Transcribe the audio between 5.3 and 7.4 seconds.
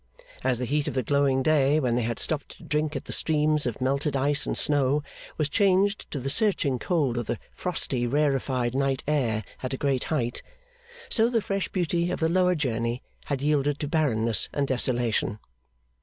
was changed to the searching cold of the